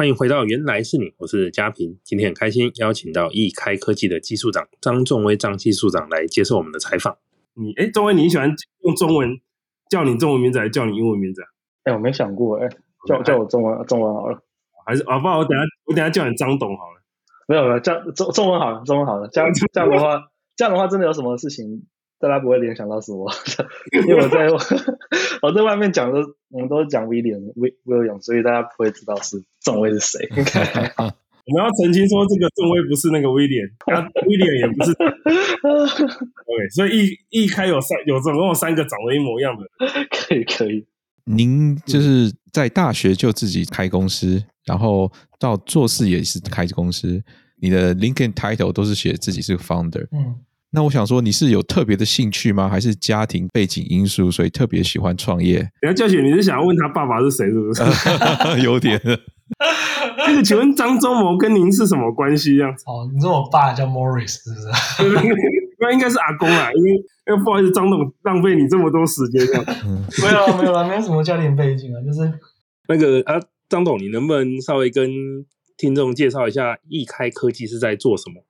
[0.00, 2.00] 欢迎回到原来是你，我是嘉平。
[2.02, 7.18] 今天很开心邀请到易开科技的技术长张仲威张技术长来接受我们的采访。
[7.52, 8.50] 你哎，仲威，你喜欢
[8.82, 9.28] 用中文
[9.90, 11.48] 叫你中文名字，还是叫你英文名字啊？
[11.84, 12.66] 哎，我没想过，哎，
[13.06, 14.42] 叫叫我中文中文好了，
[14.86, 15.18] 还是啊？
[15.18, 17.02] 不然我等下我等下叫你张董好了。
[17.46, 19.28] 没有没有，叫中中文好了，中文好了。
[19.28, 20.18] 这样 这样的话，
[20.56, 21.86] 这样的话真的有什么事情？
[22.20, 23.32] 大家不会联想到是我，
[24.06, 24.46] 因为我在
[25.40, 26.20] 我在外面讲的，
[26.50, 30.28] 我们都是讲威廉威威廉，所以大家不会知道是仲威是谁。
[31.46, 34.92] 我们要澄清说，这个仲威不是那个威廉，啊，威廉也不是。
[34.92, 39.64] OK，所以一一开有三有总共有三个长得一模一样的。
[40.10, 40.86] 可以可以。
[41.24, 47.20] 您就是在大学就自己开公司，然后到做事也是开公司，
[47.60, 50.06] 你的 LinkedIn title 都是写自己是个 founder。
[50.12, 50.38] 嗯。
[50.72, 52.68] 那我想说，你是有特别的兴趣吗？
[52.68, 55.58] 还是家庭背景因素，所以特别喜欢创业？
[55.80, 57.82] 等下教学，你是想要问他爸爸是谁，是不是？
[58.62, 59.00] 有点。
[60.16, 62.56] 那个，请问张忠谋跟您是什么关系？
[62.56, 62.84] 这样子？
[62.86, 65.34] 哦，你说我爸叫 Morris，是不是？
[65.82, 69.64] 那应该是阿公啊，因为因为不好意思，张董浪费你这么多时间，这样。
[70.22, 72.32] 没有了，没有了，没有什么家庭背景啊，就是
[72.86, 75.10] 那个啊，张董，你能不能稍微跟
[75.76, 78.44] 听众介绍一下易开科技是在做什么？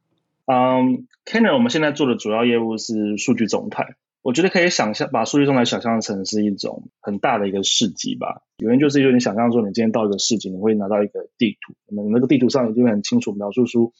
[0.50, 3.94] 嗯，Canaan 我们现在做的主要业务是数据中台。
[4.20, 8.42] 我觉得可以想象，把数据中台想象成是一种很大的一个市集吧。
[8.58, 13.92] 原因就是，因为你想象说，你今天到一个市集，你会拿到一个地图，那么那个地图上一定会很清楚描述出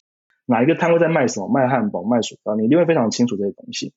[0.44, 3.92] 哪一个摊位在卖什么，卖汉堡、卖薯条，你一定会非常清楚这些东西。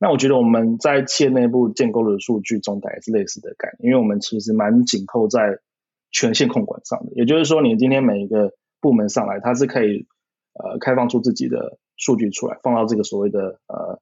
[0.00, 5.60] 那我觉得我们在企业内部建构的数据中台也是类似的概念，因为我们其实蛮紧扣在
[6.10, 7.12] 权限控管上的。
[7.14, 10.08] 也就是说，你今天每一个部门上来，它是可以
[10.54, 11.78] 呃开放出自己的。
[11.96, 14.00] 数据出来，放到这个所谓的呃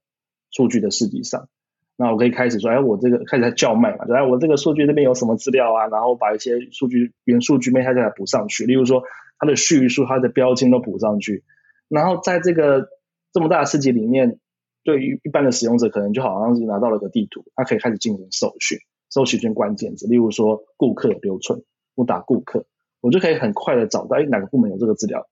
[0.51, 1.49] 数据的市集上，
[1.97, 9.03] 那我可以开始说，哎，我这个开始在叫卖嘛，就哎，我这个数据那边有什么资料啊，然后把一些数据原数据面它再来补上去，例如说
[9.39, 11.45] 它的序数、它的标签都补上去，
[11.89, 12.89] 然后在这个
[13.33, 14.39] 这么大的市集里面，
[14.85, 18.79] 对于一般的使用者，可能就好像是拿到了个地图，他可以开始进行搜寻，
[19.11, 21.63] 搜寻一些关键字，例如说顾客留存，
[21.95, 22.67] 我打顾客，
[23.01, 25.29] 我就可以很快的找到，哎，哪个部门有这个资料。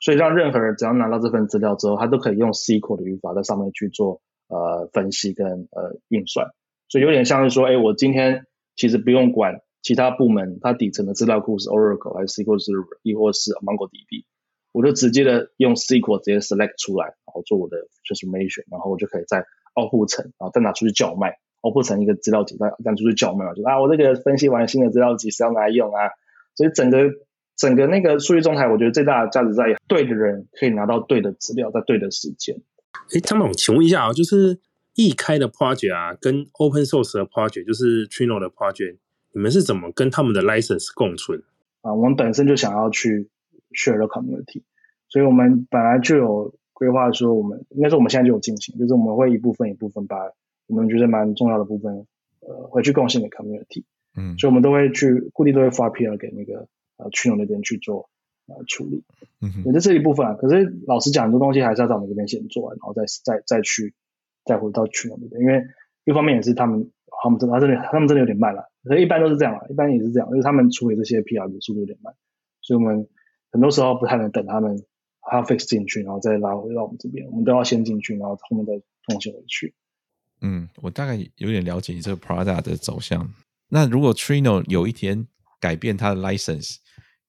[0.00, 6.48] 所以让任何人只要拿到这份资料之后，他都可以用 SQL 的语法在上面去做呃分析跟呃运算。
[6.88, 8.46] 所以有点像是说，哎，我今天
[8.76, 14.24] 其实不用管其他部门它底层的资料库是 Oracle 还是 SQL Server，亦或是 MongoDB，
[14.72, 17.76] 我就直接的用 SQL 直接 select 出来，然后做我的
[18.08, 19.44] transformation，然后我就可以在
[19.74, 26.08] output 层，然后再拿出去叫卖，output 层一个资料集再拿出去叫卖嘛，就啊，我这个分析完新的资料集是要拿来用啊，
[26.54, 27.10] 所以整个。
[27.60, 32.56] 整个那个数据中台，我觉得最大的价值在于对的人可以拿到对的资料，在对的时间。
[33.14, 34.58] 哎，张总，请问一下啊，就是
[34.94, 38.96] 易开的 project 啊，跟 open source 的 project，就是 Trino 的 project，
[39.34, 41.42] 你们是怎么跟他们的 license 共存？
[41.82, 43.28] 啊，我们本身就想要去
[43.72, 44.62] share the community，
[45.10, 50.16] 所以我们本来就有规划说，我们应该说我们现在就有进行，就是我们会一部分一部分把
[50.66, 52.06] 我们觉得蛮重要的部分，
[52.40, 53.84] 呃，回去贡献给 community。
[54.16, 56.66] 嗯，所以我们都会去固定都会发 PR 给那个。
[57.02, 58.08] 呃，去那边去做
[58.46, 59.02] 呃处理，
[59.40, 60.34] 嗯哼，也是这一部分啊。
[60.34, 63.94] 可是老实讲，很多东西还是要在我们这边先做完，然后再再再去
[64.44, 65.40] 再回到去那边。
[65.40, 65.64] 因为
[66.04, 66.90] 一方面也是他们
[67.22, 72.14] 他们真的他真的他们真的有点慢了，所以一般都是这样啊，一般也是这样，就是他们处理这些 PR 的速度有点慢，
[72.62, 73.08] 所以我们
[73.50, 74.84] 很多时候不太能等他们
[75.20, 78.72] 还要 fix 进去，然后再拉回到我们这边，我们都要先进去，然后后面再
[79.08, 79.74] 重新回去。
[80.42, 83.30] 嗯，我大概有点了解你这个 product 的走向。
[83.68, 85.26] 那如果 Trino 有一天
[85.60, 86.76] 改变它的 license，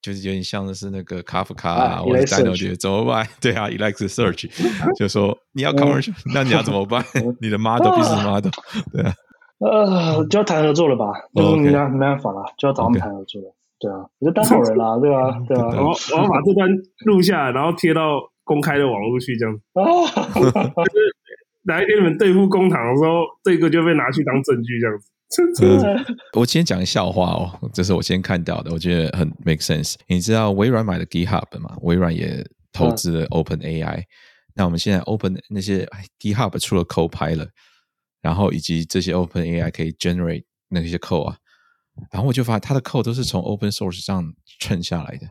[0.02, 3.28] 就是有点像的是那个卡夫卡啊，或者 Dino 怎么办？
[3.40, 4.50] 对啊，Elasticsearch
[4.98, 7.04] 就说你要 commercial，那你要怎么办？
[7.40, 8.50] 你的 model 必须 model，
[8.92, 9.14] 对啊，
[9.60, 11.06] 呃，就要谈合作了吧？
[11.36, 13.56] 就是没没办法了，就要找他们谈合作了。
[13.80, 15.38] 对啊，你就当好人啦，对吧？
[15.48, 16.70] 对啊，然后我要把这段
[17.06, 19.62] 录下来，然后贴到公开的网络去，这样子。
[20.36, 21.16] 就是
[21.64, 25.10] 哪一天你们对付公堂的时候，这个就被拿去当证据，这样子。
[25.62, 29.96] 嗯、我先讲个笑话哦，这是我先看到的，我觉得很 make sense。
[30.08, 31.78] 你知道微软买了 GitHub 吗？
[31.82, 34.00] 微软也投资了 OpenAI。
[34.00, 34.06] 嗯、
[34.56, 35.88] 那我们现在 Open 那些
[36.20, 37.50] GitHub 出了 Copilot，
[38.22, 41.38] 然后以及这些 OpenAI 可以 generate 那些 code 啊，
[42.12, 45.28] 然后我就发现它的 code 都是从 Open Source 上蹭下来的。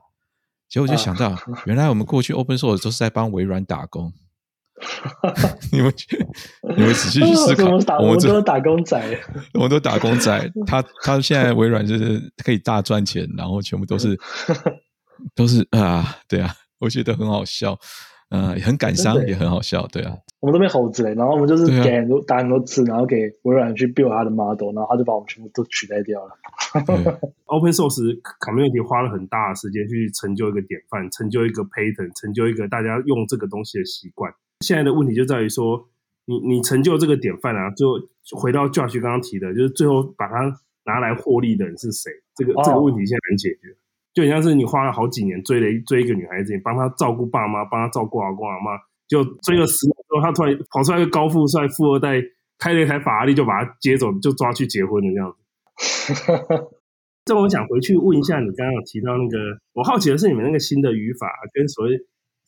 [0.69, 1.37] 结果我就想到，
[1.67, 4.15] 原来我们过去 Open Source 都是在帮微软打工。
[5.73, 6.17] 你们去，
[6.77, 9.19] 你们仔细去思考，我们，打我们都是打工仔，
[9.55, 10.51] 我们都打工仔。
[10.67, 14.19] 他他现在微软就是可以大赚钱，然后全部都是
[15.35, 17.79] 都是啊，对啊，我觉得很好笑。
[18.33, 20.17] 嗯，很感伤，也很好笑，对啊。
[20.39, 26.31] 我们都被猴子嘞，然后我们就是给很多、打很多次，然后给微软去 build 它的 model，然后他就把我们全部都取代掉了。
[27.47, 27.99] Open Source
[28.39, 34.33] Community 花了很大的时间去成就一个典范，成就一个 pattern，成就一个大家用这个东西的习惯。
[34.61, 35.89] 现在的问题就在于说，
[36.27, 40.55] 你你成就这个典范啊，就回到 Josh 刚刚提的，就是最后把它
[40.85, 42.11] 拿来获利的人是谁？
[42.35, 43.77] 这个、哦、这个问题现在难解决。
[44.13, 48.73] 就很像是你花了好几年追了一追一个女孩子，你帮她照顾爸妈，帮她照顾阿公阿妈。
[49.07, 52.21] 就追了十年之后，她突然跑出来一个高富帅富二代，
[52.59, 55.37] 开了一台法拉利，就把她接走，就抓去结婚了这样子。
[57.25, 59.39] 这我想回去问一下，你刚刚有提到那个，
[59.75, 61.93] 我好奇的是你们那个新的语法跟所谓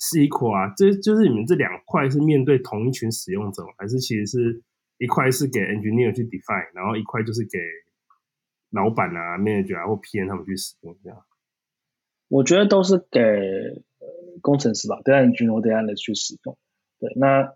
[0.02, 4.62] SQL 啊，这就是你们这两块是面对同一群使用者，还是其实是
[4.98, 7.58] 一块是给 engineer 去 define，然后一块就是给
[8.70, 11.24] 老板啊、manager 啊或 PM 他们去使用这样？
[12.28, 13.20] 我觉得都是给。
[14.40, 16.58] 工程师吧，data engineer、data analyst 去使用。
[16.98, 17.54] 对，那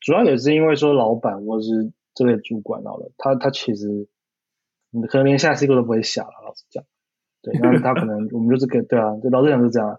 [0.00, 4.06] 主要也是因为说老板或是这类主管好了，他他其实
[4.90, 6.84] 你可能连下 SQL 都不会下了，老实讲。
[7.40, 9.98] 对，那他可能 我们就是给对啊，就老实讲是这样。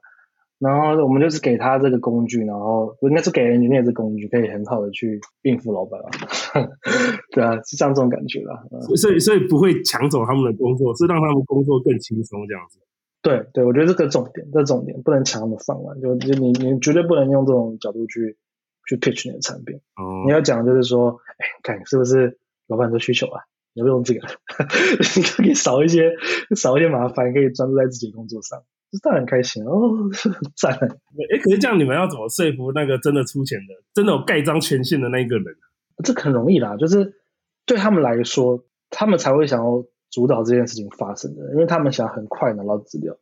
[0.60, 6.10] 然后我们就是给他这个工具，然后应该是给 engineer 这个工具，可以很好的去应付老板啊。
[7.32, 8.64] 对啊，是像这种感觉啦。
[8.96, 12.80] 所以所以不会抢走他们的工作，是让他们工作更轻松这样子。
[13.22, 18.38] 对对，我觉得这个重点，这重点不能抢他们饭碗，就就你你绝对不能用这种角度去
[18.88, 19.78] 去 pitch 你的产品。
[19.96, 23.42] 哦，你要讲的就是说，哎，看是不是老板的需求啊？
[23.74, 24.22] 你要用这个，
[25.16, 26.14] 你可以少一些
[26.56, 28.66] 少一些麻烦，可以专注在自己工作上，这
[29.04, 30.10] 当然很开心 哦，
[30.56, 30.74] 赞。
[30.74, 35.46] 哎，可是这样你们要怎么说服那个真的出钱的、真的有盖章权限的那一个人？
[36.04, 37.16] 这很容易啦，就是
[37.66, 39.86] 对他们来说，他们才会想要。
[40.10, 43.14] 主导这件事情发生的，因为他们想很快拿到资料。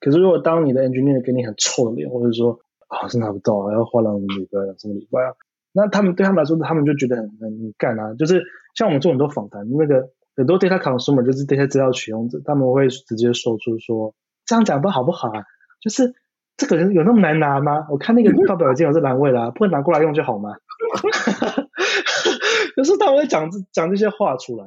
[0.00, 2.58] 可是如果当你的 engineer 给你很臭的脸，或者说
[2.88, 5.34] 啊是拿不到啊，要花两个礼拜、两三个礼拜啊，
[5.72, 8.14] 那他们对他们来说，他们就觉得很很干啊。
[8.14, 8.42] 就是
[8.74, 14.14] 像我们做很多访谈，那个很多 data consumer 就是这些资料取用者，他们会直接说出说
[14.50, 15.44] 这样讲不好不好啊？
[15.80, 16.12] 就是
[16.56, 17.86] 这个人有那么难拿吗？
[17.88, 20.56] 我看那个 报表已经有这栏位了、啊，不会拿过来用就好吗？
[22.74, 24.64] 可是他们会讲讲这些话出来。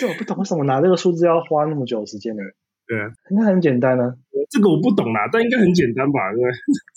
[0.00, 2.42] 这我不懂，为什么拿这个数字要花那么久的时间呢？
[2.88, 4.14] 对啊，应该很简单啊。
[4.50, 6.18] 这个我不懂啦，但应该很简单吧？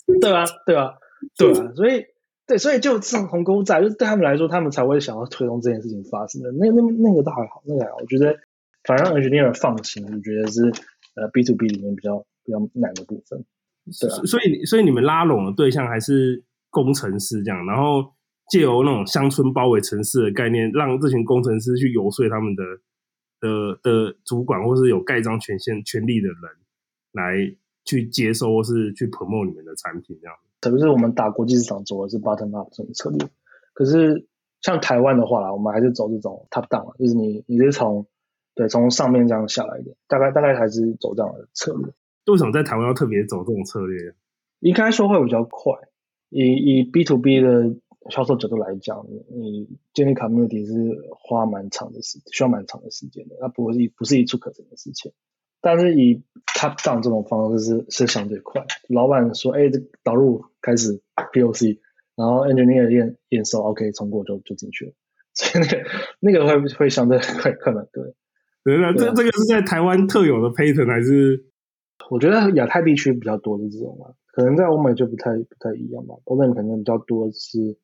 [0.08, 0.94] 对对啊，对啊，
[1.38, 1.72] 对啊。
[1.76, 2.04] 所以，
[2.48, 6.50] 对，所以就这种鸿沟在，就是对他们来说，他们才会想要推动这件事情发生的。
[6.52, 7.84] 那那那个倒还好，那个。
[8.00, 8.36] 我觉得，
[8.84, 10.72] 反正让 engineer 放心，我觉得是
[11.14, 13.44] 呃 B to B 里面比较比较难的部分。
[14.00, 18.12] 对啊，所以所以你们拉拢的对象还是工程师这样，然后。
[18.50, 22.62] 借由那种乡村包围城市的概念，让这群工程师去游说他们的
[23.40, 26.36] 的的主管，或是有盖章权限权利的人，
[27.12, 27.56] 来
[27.86, 30.36] 去接收或是去 promote 你们的产品，这样。
[30.60, 33.26] 特别是我们打国际市场走的是 bottom up 这种策略，
[33.72, 34.26] 可是
[34.60, 38.06] 像台湾的话啦，我们还是走这种 top down，就是你你是从
[38.54, 41.92] 对从上面这样下来的，大概大概还是走这样的策略。
[42.26, 44.14] 为什么在台湾要特别走这种策略？
[44.60, 45.72] 应该说会比较快，
[46.30, 47.74] 以以 B to B 的。
[48.10, 55.12] 销售角度来讲，你建立 community 是花蛮长的时，需要蛮长的时间的，它不会是不是一蹴可成的事情。
[55.60, 61.78] 但是以 top down 这种方式是是相对快，老板说，哎，这导入开始 POC，
[62.16, 64.92] 然后 engineer 验验收，OK，通过就就进去了，
[65.34, 65.84] 所以那个
[66.18, 68.02] 那个会会相对快快蛮多。
[68.64, 71.44] 对，那这这个是在台湾特有的 pattern 还是？
[72.10, 77.78] 我觉得亚太地区比较多的这种啊，可能在欧美就不太不太一样吧，欧美可能比较多是。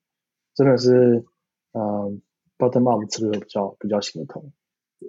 [0.55, 1.25] 真的是，
[1.71, 2.13] 嗯、呃、
[2.59, 4.53] ，bottom up 策略比较比较行得通。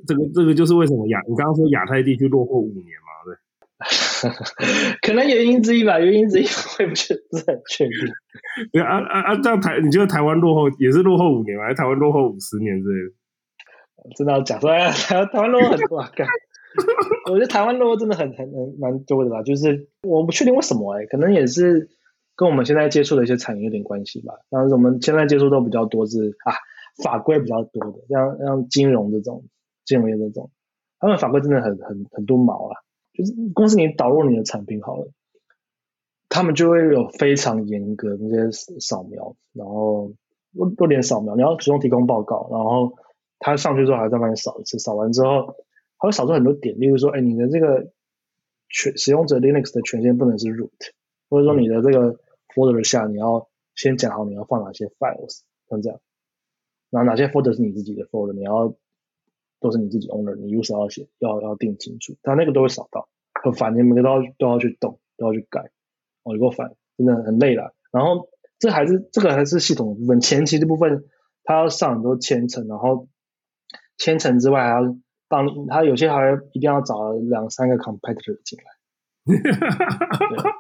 [0.05, 3.36] 这个这个就是为什么亚，你刚刚说亚太地区落后五年嘛，对？
[5.01, 7.94] 可能原因之一吧，原因之一我也不是不是很确定。
[8.72, 9.36] 对啊啊啊！
[9.41, 11.63] 这样台你觉得台湾落后也是落后五年吗？
[11.63, 13.15] 还是台湾落后五十年之类的？
[14.15, 16.12] 真的要讲出来，台台湾落后很多啊！
[16.15, 16.27] 干，
[17.32, 21.89] 我觉得台湾落后真的很很很蛮多的啦，就是我不确定为什么哎、欸，可能也是。
[22.39, 26.53] 跟我们现在接触的一些产业有点关系吧，但是我们现在接触都比较多是啊，
[27.03, 29.44] 法规比较多的，像像金融这种
[29.84, 30.50] 金融业这种，
[31.00, 32.79] 他们法规真的很很很多毛啊，
[33.13, 35.12] 就是公司你导入你的产品好了，
[36.29, 40.13] 他们就会有非常严格那些扫描，然后
[40.56, 42.94] 多多点扫描，你要主动提供报告，然后
[43.39, 45.55] 他上去之后还要再帮你扫一次，扫完之后
[45.98, 47.91] 他会扫出很多点，例如说，哎，你的这个
[48.69, 50.69] 权使用者 Linux 的权限不能是 root，
[51.29, 52.19] 或者说你的这个。
[52.55, 56.00] folder 下你要先讲好你要放哪些 files，像这样，
[56.89, 58.75] 然后哪些 folder 是你自己的 folder，你要
[59.60, 63.08] 都是你自己 owner，你 user 要写要要定清楚，他那个都会扫到，
[63.43, 65.69] 很烦，你每个都要都要去动，都要去改，
[66.24, 67.75] 哦，有够烦，真的很累了。
[67.91, 71.05] 然后这还是这个还是系统的部分，前期的部分
[71.43, 73.08] 它要上很多千层，然后
[74.00, 74.96] 千层之外还要
[75.27, 78.65] 帮你，他有些还一定要找两三个 competitor 进来。
[80.41, 80.51] 对。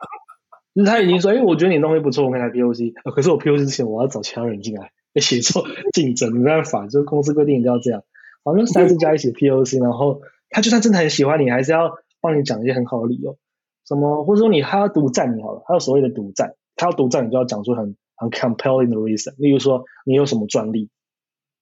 [0.75, 8.03] 就是他已经说，哎，我觉得你东西不错，我可以来 POC，呃，可是我 POC 之前我要找其他人进来来协作竞争，没办法，就是公司规定一定要这样。
[8.43, 11.91] 反正三四家一起 POC，然后他就算真的很喜欢你，还是要
[12.21, 13.37] 帮你讲一些很好的理由，
[13.85, 20.89] 什么或者说你他要独占你好了，他有所谓的独占，他要独占你就要讲出很很 compelling 的 reason，例如说你有什么专利，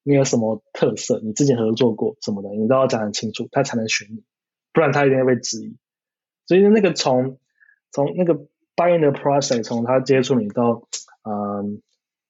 [0.08, 4.24] 你有什么特色，你之前合作过什么的，你都要讲很清楚，他才能选你，
[4.72, 5.76] 不然他一定会被质疑。
[6.46, 7.38] 所以那个从
[7.92, 8.48] 从那个。
[8.78, 10.88] buying 的 process 从他接触你到，
[11.24, 11.82] 嗯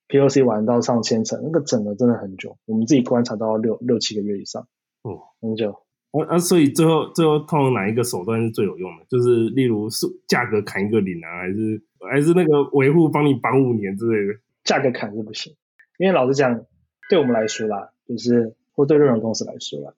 [0.07, 4.65] ，POC 玩到上千层，那个整个真的很久，我们自己观察到六六七个月以上，
[5.01, 5.77] 哦，很久。
[6.13, 9.05] 那、啊、所以最后最后通常哪一个手段是最有用的？
[9.09, 14.39] 就是例如是价格砍一个零啊，还是还是那个维护帮你绑五年之类的？
[14.63, 15.53] 价格砍是不行，
[15.99, 16.65] 因为老实讲，
[17.09, 19.93] 对我们来说啦，就是或对任何公司来说啦，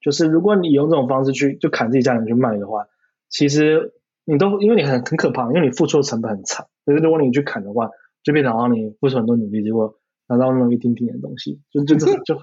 [0.00, 2.88] 就是如果你用这种方式去就砍自己家人去卖的话，
[3.28, 3.94] 其实。
[4.24, 6.68] 你都因为你很很可怕，因为你付出的成本很长。
[6.86, 7.90] 可是如果你去砍的话，
[8.22, 12.40] 就变成好像你付出很多努力，结果拿到那种一丁点的东西，就就就就就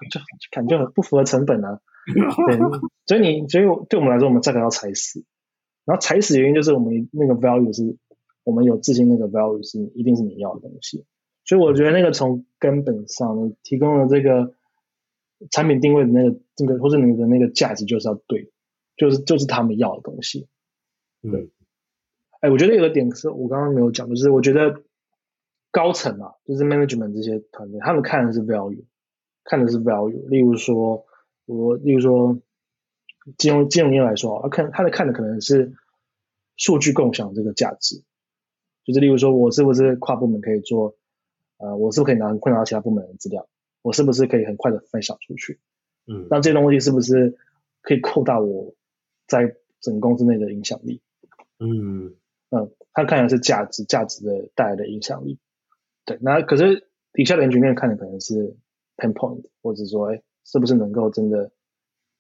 [0.51, 1.79] 砍就很不符合成本啊。
[2.06, 2.58] 对，
[3.06, 5.24] 所以你所以对我们来说，我们价格要踩死。
[5.86, 7.96] 然后踩死的原因就是我们那个 value 是，
[8.44, 11.06] 我们有自信那个 value 是一定是你要的东西。
[11.50, 14.53] 所以我觉得那个从根本上提供了这个
[15.50, 18.51] 产品定位的那个这个或者你的那个价值就是要对，
[18.96, 20.48] 就是就是他们要的东西。
[21.24, 21.50] 对。
[22.41, 24.84] 哎，我觉得有个点是我刚刚没有讲，就是我觉得
[25.72, 28.84] 高层啊，就是 management 这些团队，他们看的是 value，
[29.44, 30.29] 看的是 value。
[30.29, 31.08] 例如说，
[31.48, 32.39] 我例如说
[33.39, 35.74] 金融金融业来说，他看他的看的可能是
[36.58, 38.03] 数据共享这个价值，
[38.84, 40.96] 就是例如说我是不是跨部门可以做，
[41.60, 43.48] 呃，我是不是可以拿混到其他部门的资料，
[43.84, 45.60] 我是不是可以很快的分享出去？
[46.08, 47.38] 嗯，那这些东西是不是
[47.82, 48.74] 可以扩大我
[49.28, 51.01] 在整个公司内的影响力？
[51.60, 52.16] 嗯。
[52.51, 55.38] 嗯，他看的是价值，价值的带来的影响力。
[56.04, 58.58] 对，那可是底下的 engineer 看的可能是
[58.98, 61.51] pain point，或者说，哎，是不是能够真的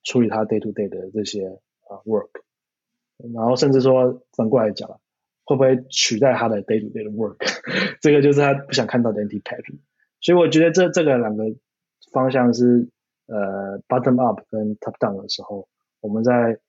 [0.03, 1.47] 处理他 day to day 的这些
[1.87, 2.29] 啊 work，
[3.33, 5.01] 然后甚至说反过来讲，
[5.49, 7.37] 会不会取代他的 day to day 的 work？
[7.99, 9.75] 这个就是他不想看到的 impact。
[10.21, 11.43] 所以我觉得这这个两个
[12.13, 12.87] 方向是
[13.25, 15.67] 呃 bottom up 跟 top down 的时候，
[16.01, 16.59] 我们在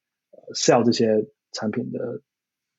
[0.54, 2.22] sell 这些产品的。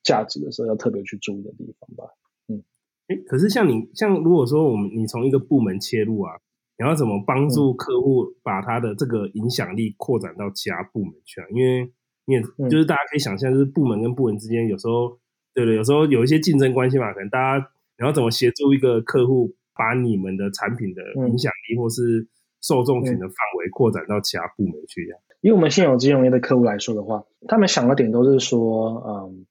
[0.04, 2.12] 价值的时候要特别去注意的地方吧。
[2.48, 2.64] 嗯，
[3.06, 6.34] 哎，可是像你像如果说我们你从一个部门切入啊，
[6.76, 11.46] 你要怎么帮助客户把他的这个影响力扩展到其他部门去啊？
[11.54, 11.92] 因为
[12.24, 15.16] 因为就是大家可以想象，就是部门跟部门之间有时候
[15.54, 17.66] 对对，有时候有一些竞争关系嘛，可能大家
[17.98, 22.26] 你要怎么协助一个客户把你们的产品的影响力或是
[22.60, 25.16] 受众群的范围扩展到其他部门去呀？
[25.40, 29.46] 以我们现有金融业的客户来说的话，他们想的点都是说，嗯。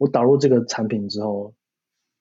[0.00, 1.52] 我导入这个产品之后，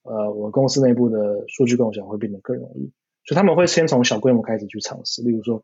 [0.03, 2.91] 呃，我公司内部的数据共享会变得更容易，
[3.23, 5.21] 所以他们会先从小规模开始去尝试。
[5.21, 5.63] 例如说，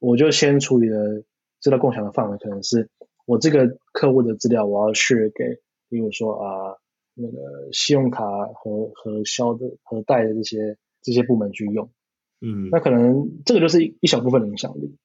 [0.00, 1.22] 我就先处理了
[1.60, 2.90] 资料共享的范围，可能是
[3.26, 6.80] 我这个客户的资料，我要 share 给，例如说啊、呃，
[7.14, 11.90] 那个信用卡和和销的和贷的这些这些部门去用，
[12.40, 14.96] 嗯，那可能这个就是一小部分的影响力。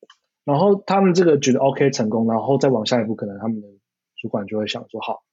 [0.45, 3.67] 然后他们这个觉得 OK 成功，然后再往下一步，可能他们的
[4.15, 5.23] 主管就会想说好。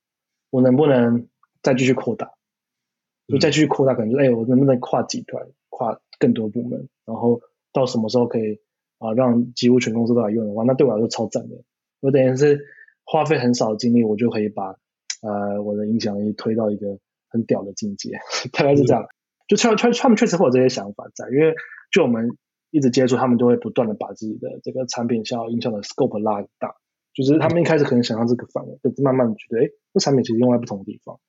[0.51, 1.29] 我能不能
[1.63, 2.33] 再继续扩大？
[3.29, 6.89] 就再继续扩大，可能就哎，我能不能跨集团、跨更多部门？
[7.07, 7.41] 然后
[7.73, 8.61] 到什么时候可以
[8.99, 11.57] 啊，让几乎全公司都来用的话，那对我来说超赞的。
[12.01, 12.61] 我等于是
[13.05, 14.77] 花费很少的精力，我就可以把
[15.25, 18.11] 呃我的影响力推到一个很屌的境界，
[18.53, 19.03] 大概是这样。
[19.03, 19.09] 嗯、
[19.49, 21.55] 就他他他们确实会有这些想法在，因为
[21.91, 22.37] 就我们
[22.71, 26.77] 一直接触，他们就会不断的把自己的这个产品效应影响的 scope 拉大。
[27.15, 31.21] 就是他们一开始可能想象这个范围，就慢慢觉得，哎，这产品其实用在不同的地方。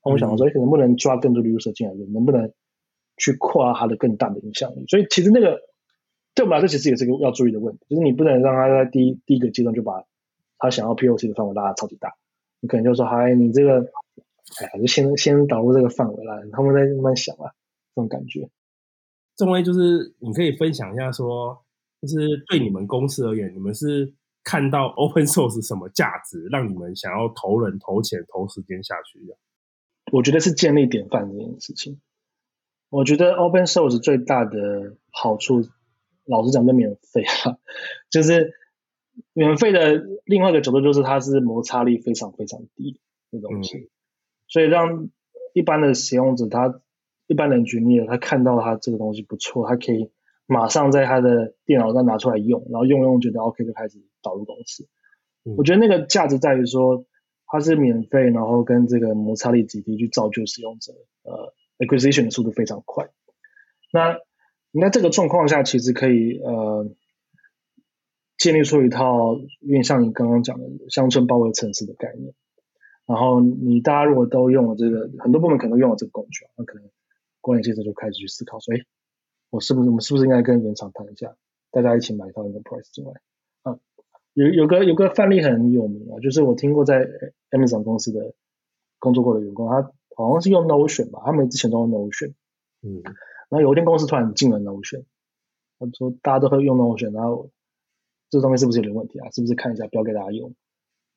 [0.00, 1.94] 他们想说，哎，能不能抓更多的 user 进来？
[2.12, 2.52] 能不能
[3.16, 4.84] 去扩大它的更大的影响力？
[4.86, 5.58] 所以其实那个
[6.34, 10.04] 对我们来说，其实也是一个要注意的问题，就是你不能让他在第一第一个阶段就把
[10.58, 12.14] 他想要 POC 的范围拉的超级大。
[12.62, 13.80] 你可能就说，嗨，你这个，
[14.58, 17.52] 哎，呀，就先先导入这个范围啦，他们再慢慢想啊，
[17.94, 18.48] 这种感觉。
[19.36, 21.62] 这种就是你可以分享一下说，
[22.00, 24.14] 说就是对你们公司而言，你们是。
[24.44, 29.36] 看到 open source 什么价值，让你们想要投人、投钱、投时间下去的？
[30.10, 32.00] 我觉得是建立典范这件事情。
[32.88, 35.62] 我觉得 open source 最大的好处，
[36.24, 37.56] 老实讲，就免费啊。
[38.10, 38.52] 就是
[39.32, 43.00] 免费的另外一个角度，就是它是摩擦力非常非常低
[43.30, 43.88] 的东西，嗯、
[44.48, 45.08] 所以让
[45.54, 46.80] 一般的使用者他
[47.26, 50.10] 一般的 engineer 他看到他这个东西不错，他可以
[50.46, 54.88] 马上在他的电脑上拿出来用，然后用用觉得 OK 就开始导入公司。
[55.44, 57.04] 嗯、我觉得那个价值在于说
[57.46, 63.10] 它是免费，然后跟这个摩擦力极低，去造就使用者，呃，acquisition 的速度非常快。
[63.92, 64.18] 那
[64.70, 66.90] 那这个状况下，其实可以呃
[68.42, 72.34] 建立出一套因为像你刚刚讲的乡村包围城市的概念。
[73.04, 76.88] 然后你大家如果都用了这个，很多部门可能都用了这个工具，那可能
[77.40, 78.78] 关联建设就开始去思考说，哎，
[79.50, 81.34] 我是不是我们是不是应该跟原厂谈一下，
[81.72, 83.12] 大家一起买一套 Enterprise 进来？
[83.62, 83.78] 啊，
[84.34, 87.06] 有有个有个范例很有名啊，就是我听过在
[87.50, 88.34] Amazon 公司的
[88.98, 92.34] 工作过的员工，他好像是用 Notion 吧，他们之前都用 Notion，
[92.82, 95.04] 嗯，然后有一天公司突然进了 Notion，
[95.80, 97.50] 他说大家都会用 Notion，然后
[98.32, 99.30] 这东西是不是有点问题啊？
[99.30, 100.54] 是不是看一下不要给大家用？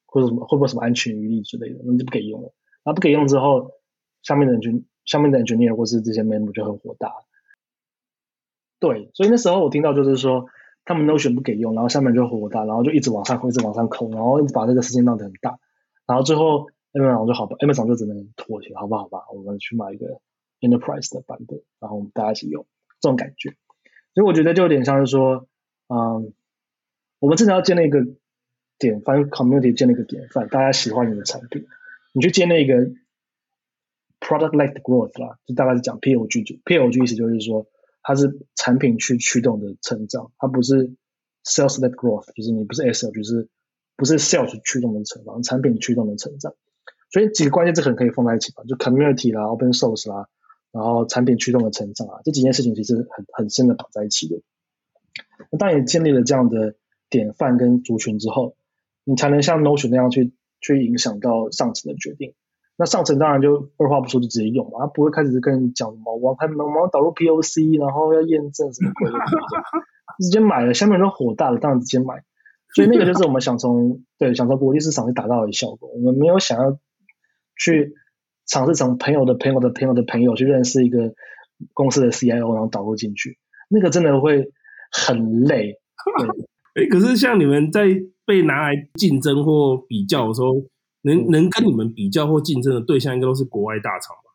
[0.05, 2.53] 或者什么会不会什么安全余地之类的，那就不给用了。
[2.84, 3.72] 那不给用之后，
[4.22, 4.69] 下面的人就
[5.05, 7.13] 下面的 engineer 或是这些 memo 就很火大。
[8.79, 10.45] 对，所以那时候我听到就是说，
[10.84, 15.57] 他们 no 选不给用，然后下面就火大，然后就一直往上扣，一直往上扣，然后一直把这个事情闹得很大。
[16.05, 20.19] 然后最后 Amazon 就好吧，Amazon 就只能妥协，好吧，好吧，我们去买一个
[20.60, 22.65] Enterprise 的版本，然后我们大家一起用，
[23.00, 23.55] 这种感觉。
[24.13, 25.48] 所以我觉得就有点像是说，
[25.88, 26.34] 嗯，
[27.19, 28.05] 我们真的要建立一个。
[28.77, 31.65] 典范 community 建立一个典范，大家喜欢你的产品，
[32.12, 32.91] 你去建立一个
[34.19, 36.55] product-led growth 啦，就大概是讲 PLG 就。
[36.65, 37.67] PLG 意思就是说，
[38.03, 40.93] 它是产品去驱动的成长，它不是
[41.45, 43.48] sales-led growth，就是你不是 SL，就是
[43.95, 46.53] 不是 sales 驱动的成长，产品驱动的成长。
[47.10, 50.27] 所以几个关键字可能可以放在一起吧，就 community 啦，open source 啦，
[50.74, 54.41] 然后产品驱动的成长啊，这几件事情其实很很深的绑在一起的。
[55.50, 56.75] 那当你建立了这样的
[57.15, 58.55] 典范跟族群之后，
[59.03, 62.34] 你才能像 Notion 那样去去影响到上层的决定。
[62.77, 69.10] 那上层当然就二话不说就直接用嘛，他不会开始跟你讲什么我要开我要导入 POC，然后要验证什么鬼，
[70.19, 72.24] 直接买了，下面就火大了，当然直接买。
[72.74, 75.89] 所以那个就是我们想从对想从国际市场去达到的效果。
[75.89, 76.77] 我们没有想要
[77.57, 77.93] 去
[78.45, 81.13] 尝试从朋友的朋友的朋友的朋友去认识一个
[81.74, 83.37] 公司的 CIO，然后导入进去，
[83.70, 84.51] 那个真的会
[84.92, 85.79] 很累。
[86.20, 86.27] 对
[86.75, 88.01] 哎，可是像你们在。
[88.27, 90.55] 被拿来竞争或比较的时候，
[91.03, 94.33] 能能跟你们比较或竞争的对象，应该都是国外大厂吧？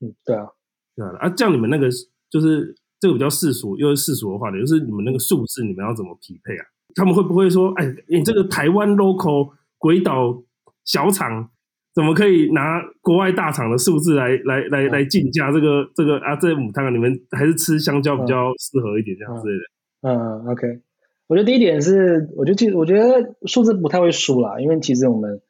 [0.00, 0.48] 嗯，对啊，
[0.96, 1.12] 对啊。
[1.20, 1.90] 啊，这样你们那个
[2.30, 6.64] 就是这个比较世俗，又是世俗的话的，就是你们那个数字，你们要怎么匹配啊？
[6.94, 10.42] 他们会不会说，哎，你这个台湾 local 鬼岛
[10.86, 11.50] 小厂，
[11.94, 15.52] 怎么可以拿国外大厂的数字来来来来竞价？
[15.52, 19.64] 这个这个啊，这母汤，你们还是吃香蕉比较适合一点，这样之类的。
[20.00, 20.80] 嗯，嗯，OK。
[21.28, 25.42] 我觉得第一点是，我觉得其实我觉得数字不太会输啦，因为其实我们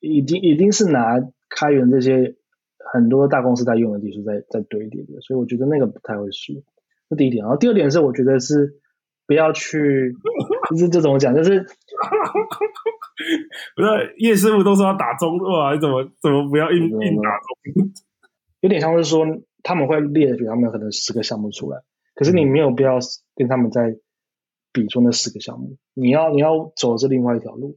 [0.00, 2.36] 已经已经是拿开源这些
[2.92, 6.64] 很多大公司在用的技术在在堆叠的，所以我觉得那个不太会输。
[7.10, 8.80] 这第一点，然后第二点是，我觉得是
[9.26, 10.14] 不要去，
[10.70, 11.60] 就是这种讲，就是
[13.76, 17.92] 不是叶师傅都说要打中路啊，怎么怎么不要硬硬打中？
[18.60, 19.26] 有点像是说
[19.62, 21.82] 他们会列举他们可能十个项目出来，
[22.14, 22.98] 可是你没有必要
[23.36, 23.98] 跟他们在。
[24.72, 27.76] 比出那四个项目，你要你要走的是另外一条路，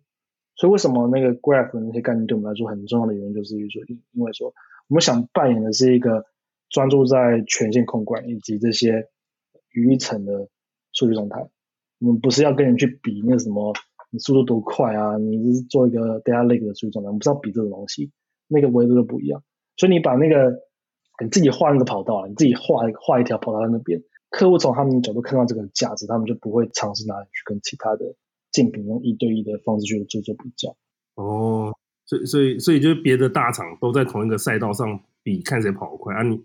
[0.56, 4.54] 所以为什么那个 graph 那些概念对我们来说很重要的原因，就是说，因为说
[4.88, 6.24] 我们想扮演的是一个
[6.70, 9.10] 专注在权限控管以及这些
[9.72, 10.48] 鱼一层的
[10.94, 11.50] 数据状态，
[12.00, 13.74] 我们不是要跟人去比那什么
[14.10, 18.12] 你速度多快啊，你是做一个 data lake 的数据状态，我们不是要比这种东西，
[18.48, 19.44] 那个维度都不一样，
[19.76, 20.62] 所以你把那个
[21.22, 24.02] 你自己画那个跑道啊，你自己画画一条跑道在那边。
[24.36, 28.16] 客户从他们的角度看到这个价值，他们就不会尝试拿去跟其他的
[28.52, 30.76] 竞品用一对一的方式去做做比较。
[31.16, 31.74] 哦，
[32.06, 36.36] 所以所以所以就是别的大厂都在同一个赛道上比，看谁跑得快啊你，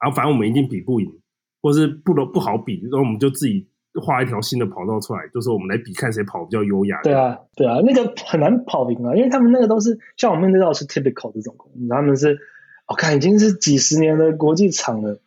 [0.00, 1.06] 然后反正我们一定比不赢，
[1.62, 3.68] 或是不能不好比，然后我们就自己
[4.04, 7.00] 画一条新的跑道出来，就是我们来比看谁跑比较优雅。
[7.04, 11.54] 对啊，对啊，那个很难跑赢啊，因为他们那个都是像我们那道是 typical 这种，
[11.88, 12.40] 他们是
[12.88, 15.20] 我看、哦、已经是几十年的国际厂了。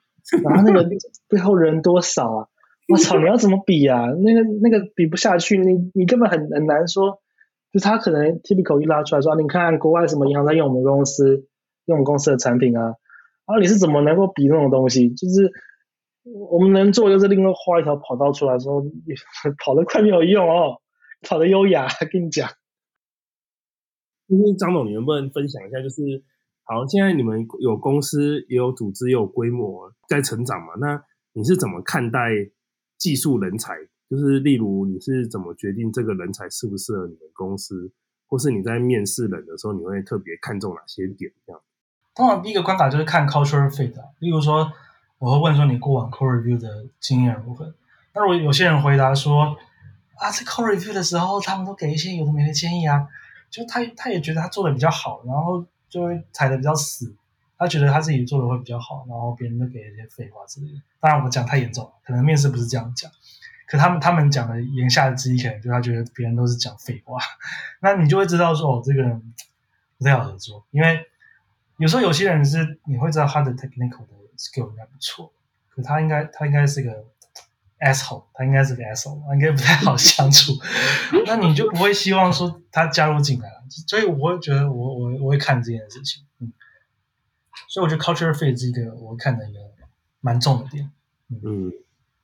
[0.44, 0.88] 然后那个
[1.28, 2.48] 背后人多少啊？
[2.88, 3.20] 我操！
[3.20, 4.08] 你要怎么比啊？
[4.24, 7.22] 那个那个比不下去，你你根本很很难说。
[7.72, 11.46] 就他可能 typical 一拉出来说，你看国外什么银行在用我们公司，
[11.86, 12.82] 用我们公司的产品啊。
[13.46, 15.10] 然后你是怎么能够比那种东西？
[15.12, 15.52] 就是
[16.24, 18.82] 我们能做，就是另外画一条跑道出来说，
[19.64, 20.82] 跑得快没有用哦，
[21.22, 22.50] 跑得优雅，跟你讲。
[24.28, 25.80] 就是张总，你能不能分享一下？
[25.82, 26.24] 就是。
[26.72, 30.74] 好，现在你们有公司，也有组织，也有规模在成长嘛？
[30.80, 31.04] 那
[31.34, 32.20] 你是怎么看待
[32.96, 33.74] 技术人才？
[34.08, 37.92] 就是例如你是怎么决定这个人才适不适合你们公司，
[38.28, 41.32] 或是你在面试人的时候，你会特别看重哪些点？
[41.44, 41.60] 这样？
[42.14, 44.72] 通常第一个关卡就是看 culture fit 例如说
[45.18, 47.74] 我会问说你过往 core review 的经验如何？
[48.14, 49.58] 那如果有些人回答说
[50.20, 53.08] 啊，在 core review 的时候他们都给一些有的没的建议啊，
[53.50, 57.16] 就他他也觉得他做的比较好，然后就会踩的比较死，
[57.58, 60.82] 他觉得他自己做的会比较好，然后别人都给一些废话之类的。
[61.00, 63.12] 当然我讲太严重了，可能面试不是这样讲。
[63.68, 67.20] 可他们他们讲的言下之意，可能就他觉得别人都是讲废话，
[67.82, 69.34] 那你就会知道说哦，这个人
[69.98, 71.06] 不太好合作，因为
[71.78, 75.32] 有时候有些人是你会知道他的 technical 的 skill 应该不错，
[75.70, 77.06] 可他应该他应该是个
[77.80, 80.54] asshole，他应该是个 asshole，应该不太好相处，
[81.26, 86.52] 那你就不会希望说他加入进来了，所以我会觉得我我我会看这件事情，嗯，
[87.68, 89.60] 所以我觉得 culture fit 是一个我会看的一个
[90.22, 90.90] 蛮重的点，
[91.30, 91.74] 嗯，嗯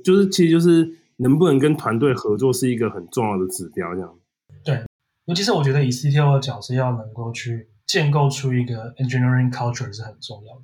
[0.04, 1.00] 就是其实就是。
[1.18, 4.20] 能不能跟团队合作是一个很重要的指标，这样。
[4.66, 4.84] 对，
[5.24, 10.64] 尤其是我觉得以 CTO 的角色要能够去建构出一个 engineering culture 是很重要的。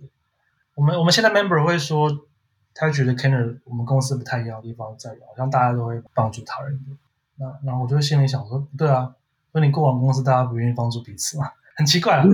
[0.76, 2.10] 我们我们现在 member 会说，
[2.74, 6.98] 他觉得 Kenner 我们公司不太一样的地方在于，好像大家都会帮助他人的。
[7.38, 9.16] 那然后我就会心里想说，不对啊，
[9.52, 12.26] 说你过往公司大家不愿意帮助彼此嘛，很奇怪啊。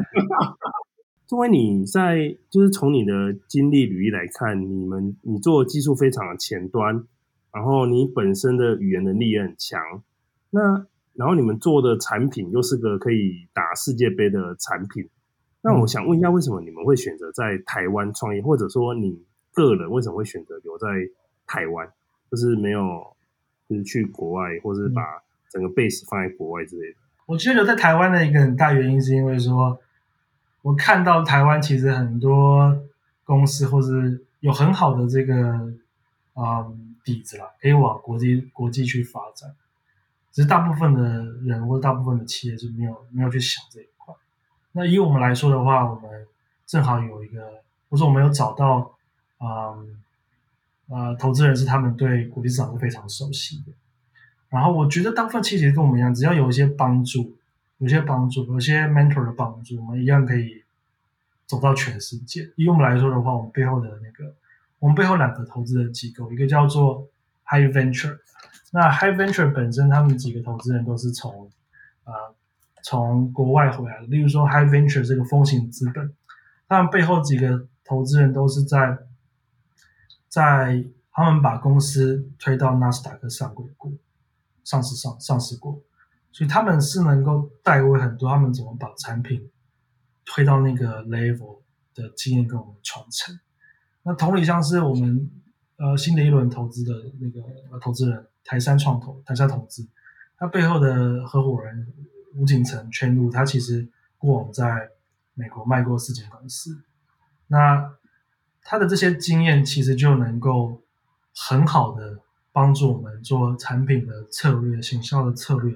[1.28, 7.06] 作为你在就是从你的经历履历来看，你们你做技术非常的前端。
[7.50, 9.82] 然后你本身的语言能力也很强，
[10.52, 15.10] 那然后你们做的产品又是个可以打世界杯的产品，
[15.62, 19.26] 那我想问一下，为什么你们会选择在台湾创业，或者说你
[19.58, 20.88] 个人为什么会选择留在
[21.46, 21.91] 台湾，
[22.30, 23.15] 就是没有
[23.67, 25.02] 就是去国外，或是把
[25.50, 26.98] 整个 base 放在国外之类的？
[27.26, 29.80] 我觉得留在台湾的一个很大原因是因为说，
[30.62, 32.80] 我看到台湾其实很多
[33.24, 35.36] 公司或是有很好的这个，
[36.36, 36.84] 嗯。
[37.08, 39.50] 底子啦，可以往国际国际去发展，
[40.34, 44.13] 只是大部分的人或者大部分的企业是没有没有去想这一块。
[44.74, 46.28] 那以我们来说的话，我们
[46.65, 48.96] 正好有一个，或者我们有找到，
[49.39, 49.97] 嗯
[50.89, 53.73] 呃，投资人是他们对国际市场是非常熟悉的。
[54.50, 57.36] 然后我觉得大部分企业跟我们一样，只要有一些帮助，
[57.80, 60.63] 有些帮助，有些 mentor 的帮助，我们一样可以
[61.45, 62.50] 走到全世界。
[62.56, 64.34] 以我们来说的话，我们背后的那个。
[64.80, 67.08] 我们背后两个投资的机构，一个叫做
[67.45, 68.19] High Venture，
[68.71, 71.50] 那 High Venture 本身他们几个投资人都是从
[72.04, 72.13] 呃
[72.84, 76.13] 从国外回来的，例如说 High Venture 这个风行资本，
[76.69, 79.00] 他们背后几个投资人都是在
[80.38, 83.91] 在他们把公司推到纳斯达克上柜过，
[84.63, 85.82] 上市上上市过，
[86.32, 89.50] 所以他们是能够带为很多他们怎么把产品
[90.23, 91.62] 推到那个 level
[91.95, 93.39] 的经验跟我们传承。
[94.04, 95.28] 那同理，像是我们
[95.78, 99.88] 呃新的一轮投资的那个投资人台山创投、台山投资，
[100.38, 101.91] 他背后的合伙人
[102.36, 104.88] 吴景成、圈入，他其实过往在
[105.34, 106.80] 美国卖过四间公司。
[107.47, 107.96] 那
[108.69, 110.82] 他的这些经验，其实就能够
[111.34, 112.19] 很好的
[112.51, 115.73] 帮助我们做产品的策略、行销的策略，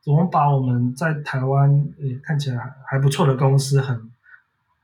[0.00, 4.10] 怎么把我们在台湾诶看起来还还不错的公司很，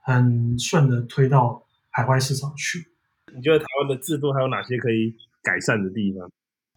[0.03, 1.63] 很很顺的推到。
[1.89, 2.91] 海外市场去，
[3.35, 6.31] 你觉得台湾的制度还有哪些可以改善的地方？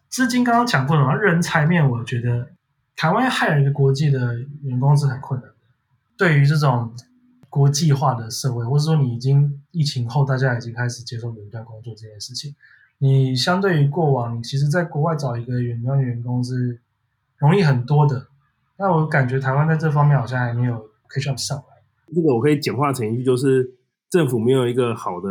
[0.08, 2.52] 资金刚刚讲过了嘛，人才面，我觉得
[2.96, 5.56] 台湾要害了一个国际的员工是很困难的。
[6.16, 6.94] 对于这种
[7.50, 12.54] 国际化的社会，或者说你已经疫情后，大家已经开始接受远端工作这件事情，
[12.96, 16.80] 你相对于过往，你其实在国外找一个远端员工是
[17.36, 18.28] 容易很多的。
[18.78, 21.64] 那我感觉台湾在这方面好像还没有 catch up 上来。
[22.14, 23.76] 这个我可以简化成一句，就是。
[24.10, 25.28] 政府没有一个好的、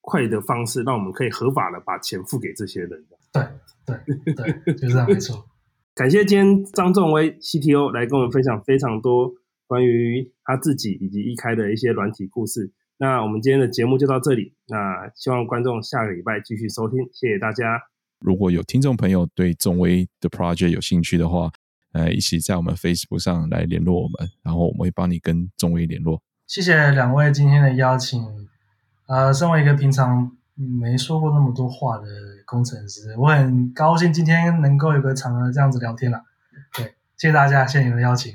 [0.00, 3.04] 快的方式，让我们可以合法的把钱付给这些人。
[3.32, 3.46] 对
[3.86, 5.46] 对对，就是这样没错。
[5.94, 9.32] 感谢今天张仲威 CTO 来跟我们分享非常多
[9.68, 12.72] 关于他自己以及 E-KAI 的一些软体故事。
[12.96, 14.54] 那我们今天的节目就到这里。
[14.66, 17.80] 那希望观众下个礼拜继续收听，谢谢大家。
[18.18, 21.52] 如果有听众朋友对仲威的 project 有兴趣的话，
[21.92, 26.20] 呃，一起在我们 Facebook 上来联络我们，然后我们会帮你跟仲威联络。
[26.48, 28.20] 谢谢两位今天的邀请。
[29.06, 32.04] 呃，身为一个平常没说过那么多话的
[32.44, 36.24] 工程师，我很高兴今天能够有个场合这样子聊天了。
[36.76, 38.34] 对，谢谢大家，谢谢你们的邀请。